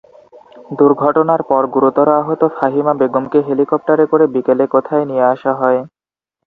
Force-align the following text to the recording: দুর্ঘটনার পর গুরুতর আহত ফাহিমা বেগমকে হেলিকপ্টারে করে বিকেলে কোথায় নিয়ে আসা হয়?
দুর্ঘটনার 0.77 1.41
পর 1.49 1.63
গুরুতর 1.75 2.07
আহত 2.19 2.41
ফাহিমা 2.55 2.93
বেগমকে 2.99 3.39
হেলিকপ্টারে 3.47 4.05
করে 4.11 4.25
বিকেলে 4.33 4.65
কোথায় 4.73 5.05
নিয়ে 5.09 5.25
আসা 5.33 5.51
হয়? 5.59 5.79